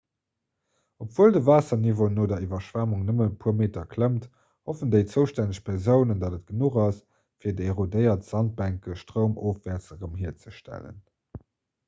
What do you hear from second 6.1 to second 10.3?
datt et genuch ass fir déi erodéiert sandbänke stroumofwäerts erëm